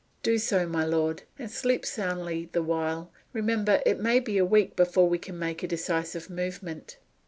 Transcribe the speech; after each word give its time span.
"Do 0.23 0.39
so, 0.39 0.65
my 0.65 0.83
lord; 0.83 1.21
and 1.37 1.51
sleep 1.51 1.85
soundly 1.85 2.49
the 2.53 2.63
while. 2.63 3.11
Remember, 3.33 3.83
it 3.85 3.99
may 3.99 4.19
be 4.19 4.39
a 4.39 4.43
week 4.43 4.75
before 4.75 5.07
we 5.07 5.19
can 5.19 5.37
make 5.37 5.61
a 5.61 5.67
decisive 5.67 6.27
movement." 6.27 6.97